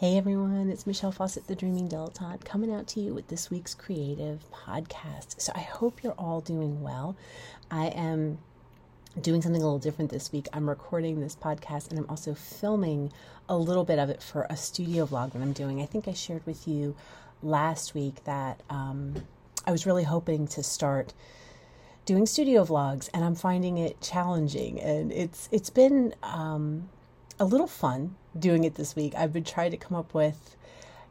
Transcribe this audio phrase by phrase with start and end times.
[0.00, 3.74] Hey everyone, it's Michelle Fawcett, the Dreaming Dilettante, coming out to you with this week's
[3.74, 5.40] creative podcast.
[5.40, 7.16] So I hope you're all doing well.
[7.68, 8.38] I am
[9.20, 10.46] doing something a little different this week.
[10.52, 13.10] I'm recording this podcast and I'm also filming
[13.48, 15.82] a little bit of it for a studio vlog that I'm doing.
[15.82, 16.94] I think I shared with you
[17.42, 19.16] last week that um,
[19.66, 21.12] I was really hoping to start
[22.04, 26.88] doing studio vlogs and I'm finding it challenging and it's it's been um,
[27.38, 29.14] a little fun doing it this week.
[29.16, 30.56] I've been trying to come up with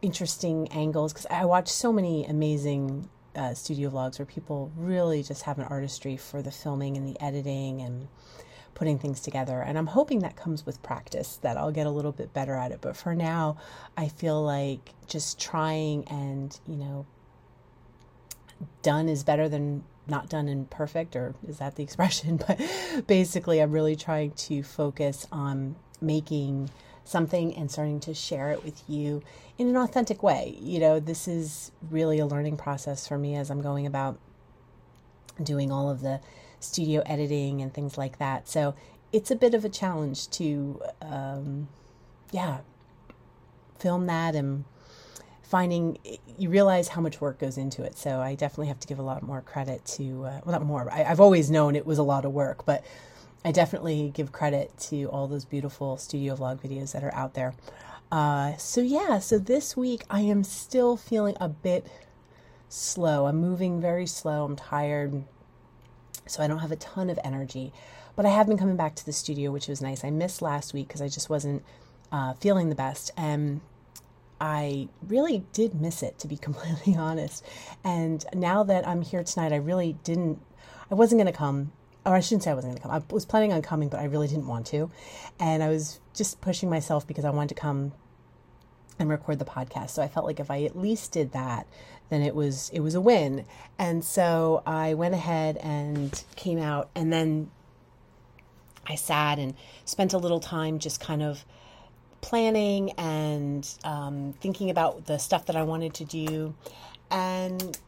[0.00, 5.42] interesting angles because I watch so many amazing uh, studio vlogs where people really just
[5.42, 8.08] have an artistry for the filming and the editing and
[8.74, 9.60] putting things together.
[9.60, 12.72] And I'm hoping that comes with practice, that I'll get a little bit better at
[12.72, 12.80] it.
[12.80, 13.56] But for now,
[13.96, 17.06] I feel like just trying and, you know,
[18.82, 22.36] done is better than not done and perfect, or is that the expression?
[22.36, 22.60] But
[23.06, 26.70] basically, I'm really trying to focus on making
[27.04, 29.22] something and starting to share it with you
[29.58, 30.56] in an authentic way.
[30.60, 34.18] You know, this is really a learning process for me as I'm going about
[35.42, 36.20] doing all of the
[36.60, 38.48] studio editing and things like that.
[38.48, 38.74] So
[39.12, 41.68] it's a bit of a challenge to, um,
[42.30, 42.58] yeah,
[43.78, 44.64] film that and
[45.42, 45.98] finding
[46.38, 47.98] you realize how much work goes into it.
[47.98, 50.90] So I definitely have to give a lot more credit to, uh, well, not more.
[50.90, 52.82] I, I've always known it was a lot of work, but
[53.44, 57.54] I definitely give credit to all those beautiful studio vlog videos that are out there.
[58.10, 61.86] Uh, so, yeah, so this week I am still feeling a bit
[62.68, 63.26] slow.
[63.26, 64.44] I'm moving very slow.
[64.44, 65.24] I'm tired.
[66.26, 67.72] So, I don't have a ton of energy.
[68.14, 70.04] But I have been coming back to the studio, which was nice.
[70.04, 71.64] I missed last week because I just wasn't
[72.12, 73.10] uh, feeling the best.
[73.16, 73.60] And
[74.40, 77.44] I really did miss it, to be completely honest.
[77.82, 80.40] And now that I'm here tonight, I really didn't,
[80.90, 81.72] I wasn't going to come
[82.04, 82.90] or I shouldn't say I wasn't going to come.
[82.90, 84.90] I was planning on coming, but I really didn't want to.
[85.38, 87.92] And I was just pushing myself because I wanted to come
[88.98, 89.90] and record the podcast.
[89.90, 91.66] So I felt like if I at least did that,
[92.10, 93.44] then it was it was a win.
[93.78, 97.50] And so I went ahead and came out and then
[98.86, 99.54] I sat and
[99.84, 101.44] spent a little time just kind of
[102.20, 106.54] planning and um, thinking about the stuff that I wanted to do.
[107.10, 107.78] And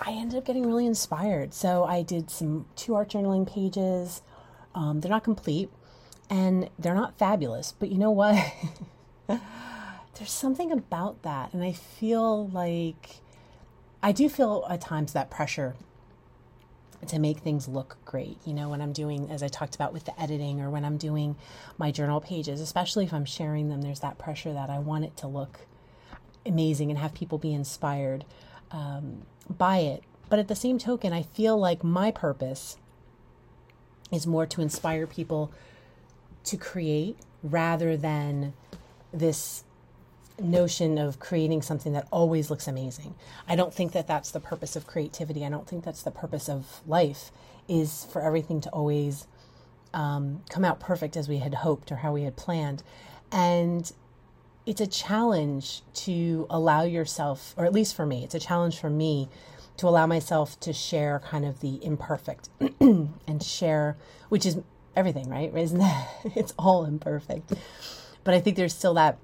[0.00, 1.54] I ended up getting really inspired.
[1.54, 4.22] So I did some two art journaling pages.
[4.74, 5.70] Um, they're not complete
[6.28, 8.36] and they're not fabulous, but you know what?
[9.28, 11.52] There's something about that.
[11.52, 13.16] And I feel like
[14.02, 15.74] I do feel at times that pressure
[17.06, 18.38] to make things look great.
[18.44, 20.96] You know, when I'm doing, as I talked about with the editing, or when I'm
[20.96, 21.36] doing
[21.78, 25.16] my journal pages, especially if I'm sharing them, there's that pressure that I want it
[25.18, 25.60] to look
[26.46, 28.24] amazing and have people be inspired
[28.74, 30.02] um, by it.
[30.28, 32.76] But at the same token, I feel like my purpose
[34.10, 35.52] is more to inspire people
[36.44, 38.52] to create rather than
[39.12, 39.64] this
[40.40, 43.14] notion of creating something that always looks amazing.
[43.48, 45.46] I don't think that that's the purpose of creativity.
[45.46, 47.30] I don't think that's the purpose of life
[47.68, 49.28] is for everything to always
[49.94, 52.82] um, come out perfect as we had hoped or how we had planned.
[53.30, 53.90] And
[54.66, 58.90] it's a challenge to allow yourself, or at least for me, it's a challenge for
[58.90, 59.28] me
[59.76, 62.48] to allow myself to share kind of the imperfect
[62.80, 63.96] and share,
[64.28, 64.58] which is
[64.96, 65.54] everything, right?
[65.56, 66.08] Isn't that?
[66.34, 67.52] It's all imperfect.
[68.22, 69.18] But I think there's still that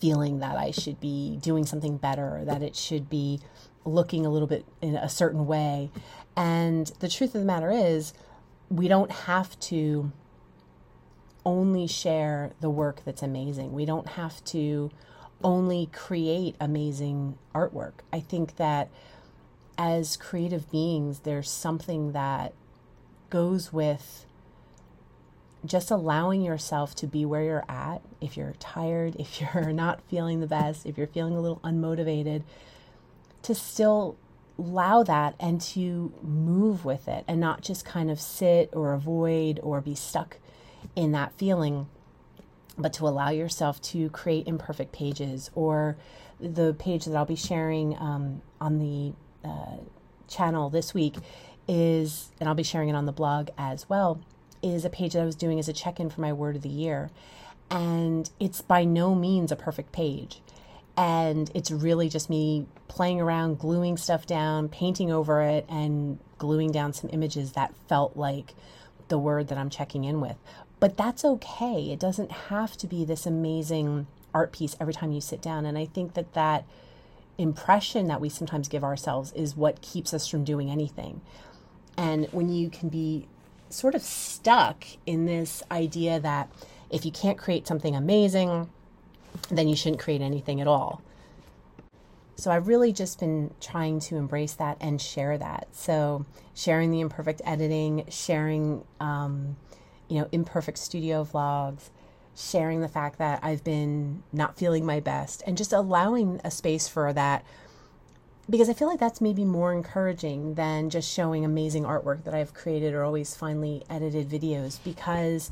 [0.00, 3.40] feeling that I should be doing something better, or that it should be
[3.84, 5.90] looking a little bit in a certain way.
[6.36, 8.12] And the truth of the matter is,
[8.70, 10.12] we don't have to
[11.48, 13.72] only share the work that's amazing.
[13.72, 14.90] We don't have to
[15.42, 17.92] only create amazing artwork.
[18.12, 18.90] I think that
[19.78, 22.52] as creative beings, there's something that
[23.30, 24.26] goes with
[25.64, 28.02] just allowing yourself to be where you're at.
[28.20, 32.42] If you're tired, if you're not feeling the best, if you're feeling a little unmotivated,
[33.40, 34.16] to still
[34.58, 39.58] allow that and to move with it and not just kind of sit or avoid
[39.62, 40.36] or be stuck
[40.96, 41.88] in that feeling,
[42.76, 45.96] but to allow yourself to create imperfect pages or
[46.40, 49.78] the page that I'll be sharing um, on the uh,
[50.28, 51.16] channel this week
[51.66, 54.20] is, and I'll be sharing it on the blog as well,
[54.62, 56.62] is a page that I was doing as a check in for my word of
[56.62, 57.10] the year.
[57.70, 60.40] And it's by no means a perfect page.
[60.96, 66.72] And it's really just me playing around, gluing stuff down, painting over it, and gluing
[66.72, 68.54] down some images that felt like
[69.08, 70.36] the word that I'm checking in with.
[70.80, 71.90] But that's okay.
[71.90, 75.66] It doesn't have to be this amazing art piece every time you sit down.
[75.66, 76.64] And I think that that
[77.36, 81.20] impression that we sometimes give ourselves is what keeps us from doing anything.
[81.96, 83.26] And when you can be
[83.70, 86.50] sort of stuck in this idea that
[86.90, 88.68] if you can't create something amazing,
[89.50, 91.02] then you shouldn't create anything at all.
[92.36, 95.68] So I've really just been trying to embrace that and share that.
[95.72, 99.56] So sharing the imperfect editing, sharing, um,
[100.08, 101.90] you know, imperfect studio vlogs,
[102.36, 106.88] sharing the fact that I've been not feeling my best, and just allowing a space
[106.88, 107.44] for that.
[108.50, 112.54] Because I feel like that's maybe more encouraging than just showing amazing artwork that I've
[112.54, 114.78] created or always finely edited videos.
[114.82, 115.50] Because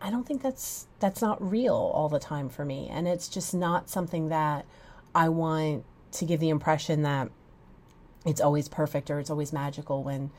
[0.00, 3.52] I don't think that's that's not real all the time for me, and it's just
[3.52, 4.64] not something that
[5.14, 7.30] I want to give the impression that
[8.24, 10.30] it's always perfect or it's always magical when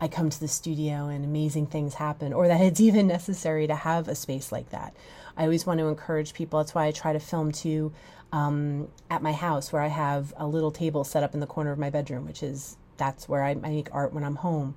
[0.00, 3.74] I come to the studio and amazing things happen, or that it's even necessary to
[3.74, 4.94] have a space like that.
[5.36, 6.58] I always want to encourage people.
[6.58, 7.92] That's why I try to film too
[8.32, 11.70] um, at my house, where I have a little table set up in the corner
[11.70, 14.74] of my bedroom, which is that's where I, I make art when I'm home,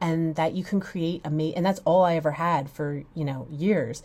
[0.00, 1.56] and that you can create a amazing.
[1.56, 4.02] And that's all I ever had for you know years,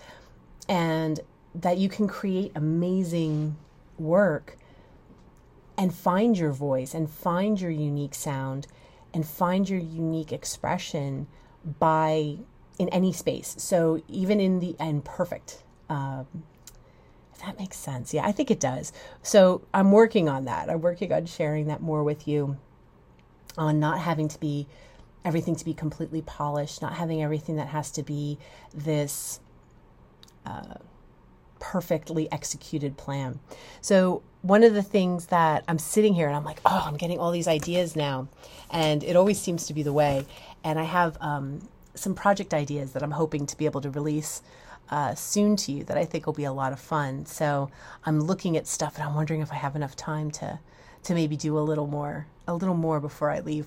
[0.69, 1.19] and
[1.53, 3.57] that you can create amazing
[3.97, 4.57] work
[5.77, 8.67] and find your voice and find your unique sound
[9.13, 11.27] and find your unique expression
[11.79, 12.37] by
[12.79, 13.55] in any space.
[13.57, 16.25] So even in the imperfect, um,
[17.33, 18.13] if that makes sense.
[18.13, 18.91] Yeah, I think it does.
[19.21, 20.69] So I'm working on that.
[20.69, 22.57] I'm working on sharing that more with you,
[23.57, 24.67] on not having to be
[25.23, 28.37] everything to be completely polished, not having everything that has to be
[28.73, 29.39] this.
[30.45, 30.75] Uh,
[31.71, 33.39] perfectly executed plan.
[33.79, 37.17] So, one of the things that I'm sitting here and I'm like, oh, I'm getting
[37.17, 38.27] all these ideas now.
[38.71, 40.25] And it always seems to be the way.
[40.65, 44.41] And I have um, some project ideas that I'm hoping to be able to release
[44.89, 47.25] uh, soon to you that I think will be a lot of fun.
[47.25, 47.71] So,
[48.05, 50.59] I'm looking at stuff and I'm wondering if I have enough time to
[51.03, 53.65] to maybe do a little more a little more before I leave.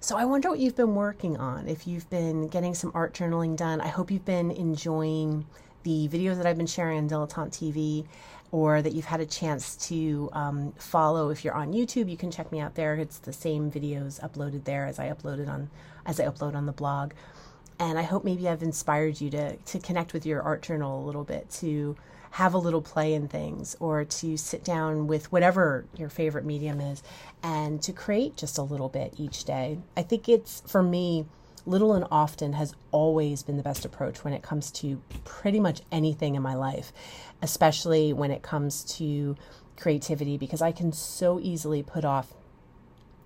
[0.00, 1.66] So I wonder what you've been working on.
[1.66, 5.46] If you've been getting some art journaling done, I hope you've been enjoying
[5.84, 8.06] the videos that I've been sharing on Dilettante TV
[8.50, 12.30] or that you've had a chance to um, follow if you're on YouTube you can
[12.30, 12.94] check me out there.
[12.96, 15.70] It's the same videos uploaded there as I uploaded on
[16.06, 17.12] as I upload on the blog.
[17.78, 21.04] And I hope maybe I've inspired you to to connect with your art journal a
[21.04, 21.96] little bit to
[22.32, 26.80] have a little play in things or to sit down with whatever your favorite medium
[26.80, 27.00] is
[27.44, 29.78] and to create just a little bit each day.
[29.96, 31.26] I think it's for me
[31.66, 35.80] little and often has always been the best approach when it comes to pretty much
[35.90, 36.92] anything in my life,
[37.42, 39.36] especially when it comes to
[39.76, 42.34] creativity, because I can so easily put off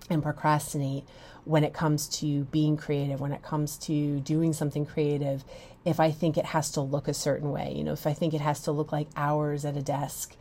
[0.09, 1.03] and procrastinate
[1.45, 5.43] when it comes to being creative, when it comes to doing something creative,
[5.85, 8.33] if I think it has to look a certain way, you know, if I think
[8.33, 10.35] it has to look like hours at a desk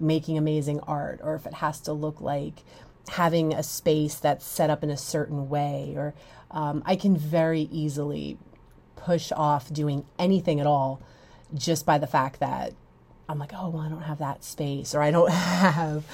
[0.00, 2.62] making amazing art, or if it has to look like
[3.08, 6.14] having a space that's set up in a certain way, or
[6.54, 8.38] um, I can very easily
[8.96, 11.02] push off doing anything at all
[11.52, 12.72] just by the fact that
[13.28, 16.04] I'm like, oh, well, I don't have that space, or I don't have,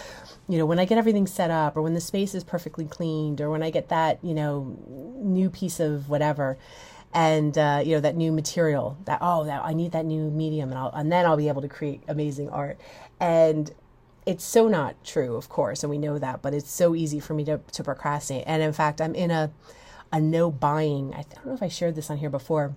[0.49, 3.41] you know, when I get everything set up, or when the space is perfectly cleaned,
[3.41, 6.57] or when I get that, you know, new piece of whatever,
[7.13, 10.71] and uh, you know that new material, that oh, that I need that new medium,
[10.71, 12.79] and I'll, and then I'll be able to create amazing art,
[13.19, 13.71] and
[14.27, 17.35] it's so not true, of course, and we know that, but it's so easy for
[17.35, 19.51] me to to procrastinate, and in fact, I'm in a
[20.13, 21.15] a no buying.
[21.15, 22.75] I don't know if I shared this on here before,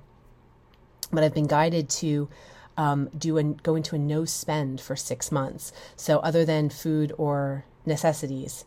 [1.11, 2.29] but I've been guided to
[2.77, 5.71] um, do and go into a no spend for six months.
[5.95, 8.65] So other than food or necessities,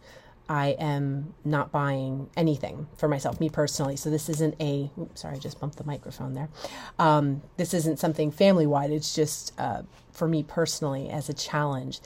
[0.48, 3.96] I am not buying anything for myself, me personally.
[3.96, 4.90] So this isn't a.
[4.98, 6.48] Oops, sorry, I just bumped the microphone there.
[6.98, 8.90] Um, this isn't something family wide.
[8.90, 9.82] It's just uh,
[10.12, 12.00] for me personally as a challenge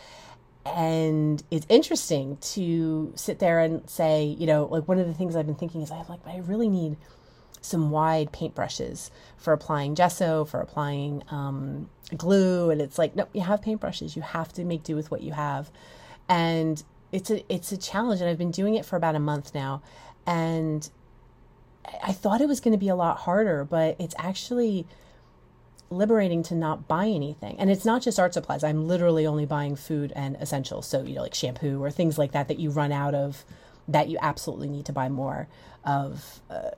[0.76, 5.36] and it's interesting to sit there and say, you know, like one of the things
[5.36, 6.96] I've been thinking is I like, I really need
[7.60, 13.42] some wide paintbrushes for applying gesso, for applying um, glue, and it's like, no, you
[13.42, 14.16] have paintbrushes.
[14.16, 15.70] You have to make do with what you have,
[16.28, 18.20] and it's a it's a challenge.
[18.20, 19.82] And I've been doing it for about a month now,
[20.26, 20.88] and
[22.02, 24.86] I thought it was going to be a lot harder, but it's actually
[25.90, 27.56] liberating to not buy anything.
[27.58, 28.62] And it's not just art supplies.
[28.62, 30.86] I'm literally only buying food and essentials.
[30.86, 33.44] So, you know, like shampoo or things like that that you run out of
[33.88, 35.48] that you absolutely need to buy more
[35.84, 36.40] of.
[36.48, 36.70] Uh,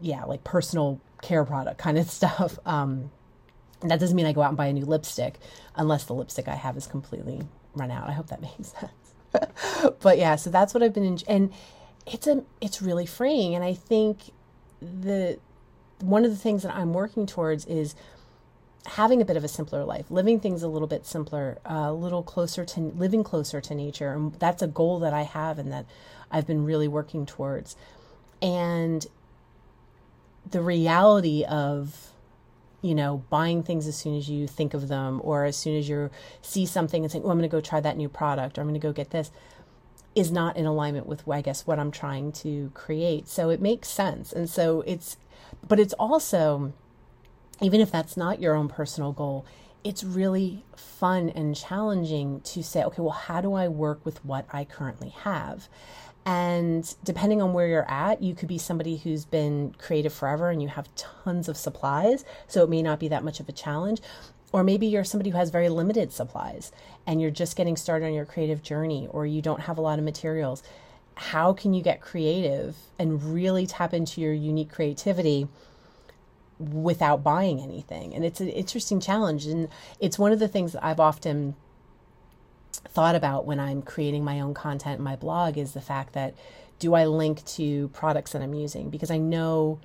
[0.00, 2.58] yeah, like personal care product kind of stuff.
[2.66, 3.10] Um,
[3.80, 5.38] that doesn't mean I go out and buy a new lipstick
[5.74, 7.42] unless the lipstick I have is completely
[7.74, 8.08] run out.
[8.08, 9.94] I hope that makes sense.
[10.00, 11.52] but yeah, so that's what I've been in, and
[12.06, 13.54] it's a it's really freeing.
[13.54, 14.30] And I think
[14.80, 15.38] the
[16.00, 17.94] one of the things that I'm working towards is
[18.86, 22.22] having a bit of a simpler life, living things a little bit simpler, a little
[22.22, 24.12] closer to living closer to nature.
[24.12, 25.86] And that's a goal that I have and that
[26.30, 27.76] I've been really working towards.
[28.40, 29.06] And
[30.48, 32.12] the reality of
[32.82, 35.88] you know, buying things as soon as you think of them or as soon as
[35.88, 36.08] you
[36.40, 38.68] see something and saying, oh, I'm going to go try that new product or I'm
[38.68, 39.32] going to go get this
[40.14, 43.28] is not in alignment with, I guess, what I'm trying to create.
[43.28, 44.32] So it makes sense.
[44.32, 45.18] And so it's,
[45.66, 46.72] but it's also,
[47.60, 49.46] even if that's not your own personal goal,
[49.84, 54.46] it's really fun and challenging to say, okay, well, how do I work with what
[54.52, 55.68] I currently have?
[56.24, 60.60] And depending on where you're at, you could be somebody who's been creative forever and
[60.60, 62.24] you have tons of supplies.
[62.48, 64.00] So it may not be that much of a challenge.
[64.52, 66.72] Or maybe you're somebody who has very limited supplies
[67.06, 70.00] and you're just getting started on your creative journey or you don't have a lot
[70.00, 70.64] of materials.
[71.14, 75.46] How can you get creative and really tap into your unique creativity
[76.58, 78.14] without buying anything?
[78.14, 79.46] And it's an interesting challenge.
[79.46, 79.68] And
[80.00, 81.54] it's one of the things that I've often
[82.72, 86.34] thought about when I'm creating my own content in my blog is the fact that
[86.78, 88.90] do I link to products that I'm using?
[88.90, 89.80] Because I know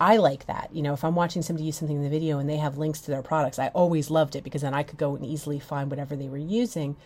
[0.00, 0.70] I like that.
[0.72, 3.00] You know, if I'm watching somebody use something in the video and they have links
[3.02, 5.90] to their products, I always loved it because then I could go and easily find
[5.90, 6.96] whatever they were using.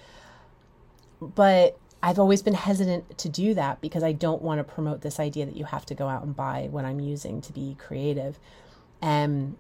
[1.20, 5.18] But I've always been hesitant to do that because I don't want to promote this
[5.18, 8.38] idea that you have to go out and buy what I'm using to be creative.
[9.02, 9.56] And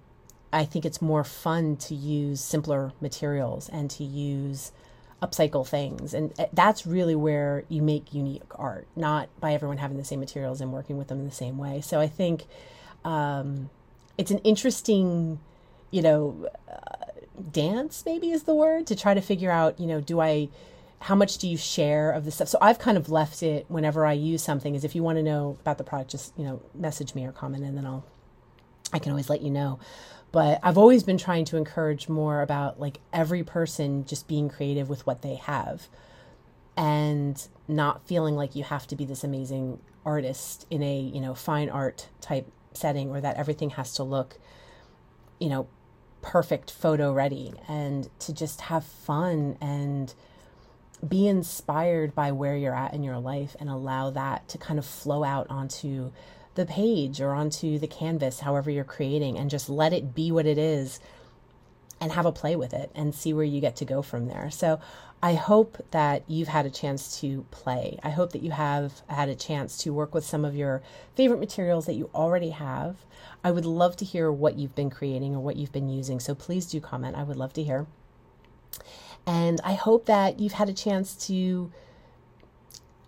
[0.52, 4.72] I think it's more fun to use simpler materials and to use
[5.22, 6.14] upcycle things.
[6.14, 10.20] And eh, that's really where you make unique art, not by everyone having the same
[10.20, 11.80] materials and working with them in the same way.
[11.80, 12.46] So I think
[13.04, 13.70] um,
[14.18, 15.40] it's an interesting,
[15.90, 17.06] you know, uh,
[17.50, 20.48] dance, maybe is the word, to try to figure out, you know, do I
[20.98, 24.06] how much do you share of the stuff so i've kind of left it whenever
[24.06, 26.60] i use something is if you want to know about the product just you know
[26.74, 28.04] message me or comment and then i'll
[28.92, 29.78] i can always let you know.
[30.32, 34.88] But I've always been trying to encourage more about like every person just being creative
[34.88, 35.88] with what they have
[36.76, 41.34] and not feeling like you have to be this amazing artist in a, you know,
[41.34, 44.38] fine art type setting or that everything has to look,
[45.38, 45.68] you know,
[46.20, 50.12] perfect photo ready and to just have fun and
[51.06, 54.84] be inspired by where you're at in your life and allow that to kind of
[54.84, 56.10] flow out onto
[56.56, 60.46] the page or onto the canvas, however you're creating, and just let it be what
[60.46, 61.00] it is
[62.00, 64.50] and have a play with it and see where you get to go from there.
[64.50, 64.80] So
[65.22, 67.98] I hope that you've had a chance to play.
[68.02, 70.82] I hope that you have had a chance to work with some of your
[71.14, 72.96] favorite materials that you already have.
[73.42, 76.20] I would love to hear what you've been creating or what you've been using.
[76.20, 77.16] So please do comment.
[77.16, 77.86] I would love to hear.
[79.26, 81.72] And I hope that you've had a chance to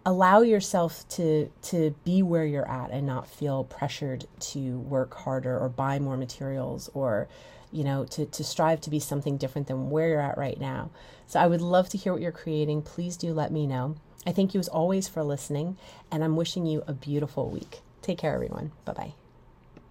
[0.06, 5.58] allow yourself to to be where you're at and not feel pressured to work harder
[5.58, 7.28] or buy more materials or
[7.70, 10.90] you know to to strive to be something different than where you're at right now.
[11.26, 12.82] So i would love to hear what you're creating.
[12.82, 13.96] Please do let me know.
[14.26, 15.76] I thank you as always for listening
[16.10, 17.80] and i'm wishing you a beautiful week.
[18.02, 18.72] Take care everyone.
[18.84, 19.17] Bye bye